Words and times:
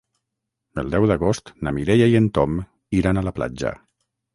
El 0.83 0.89
deu 0.95 1.05
d'agost 1.11 1.53
na 1.67 1.75
Mireia 1.77 2.11
i 2.15 2.21
en 2.23 2.33
Tom 2.41 2.59
iran 3.03 3.21
a 3.25 3.29
la 3.31 3.41
platja. 3.41 3.81